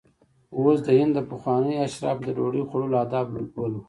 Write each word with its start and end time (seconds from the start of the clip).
اوس 0.57 0.77
د 0.85 0.89
هند 0.99 1.13
د 1.15 1.19
پخوانیو 1.31 1.81
اشرافو 1.85 2.21
د 2.25 2.29
ډوډۍ 2.37 2.61
خوړلو 2.69 2.95
آداب 3.05 3.25
لولو. 3.33 3.79